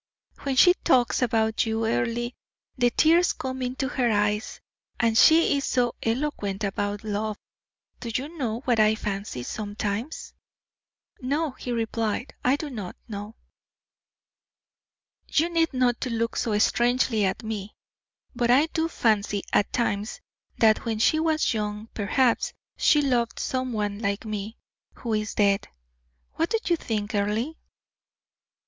"When 0.41 0.55
she 0.55 0.73
talks 0.83 1.21
about 1.21 1.67
you, 1.67 1.85
Earle, 1.85 2.31
the 2.75 2.89
tears 2.89 3.33
come 3.33 3.61
into 3.61 3.87
her 3.87 4.09
eyes, 4.09 4.59
and 4.99 5.15
she 5.15 5.55
is 5.55 5.63
so 5.65 5.93
eloquent 6.01 6.63
about 6.63 7.03
love. 7.03 7.37
Do 7.99 8.09
you 8.15 8.35
know 8.35 8.61
what 8.61 8.79
I 8.79 8.95
fancy 8.95 9.43
sometimes?" 9.43 10.33
"No," 11.21 11.51
he 11.51 11.71
replied, 11.71 12.33
"I 12.43 12.55
do 12.55 12.71
not." 12.71 12.95
"You 15.27 15.49
need 15.51 15.71
not 15.71 16.03
look 16.07 16.35
so 16.35 16.57
strangely 16.57 17.23
at 17.23 17.43
me; 17.43 17.75
but 18.35 18.49
I 18.49 18.65
do 18.73 18.87
fancy 18.87 19.43
at 19.53 19.71
times 19.71 20.19
that 20.57 20.83
when 20.83 20.97
she 20.97 21.19
was 21.19 21.53
young, 21.53 21.89
perhaps 21.93 22.53
she 22.75 23.03
loved 23.03 23.37
some 23.37 23.71
one 23.71 23.99
like 23.99 24.25
me, 24.25 24.57
who 24.95 25.13
is 25.13 25.35
dead. 25.35 25.67
What 26.37 26.49
do 26.49 26.57
you 26.65 26.75
think, 26.75 27.13
Earle?" 27.13 27.53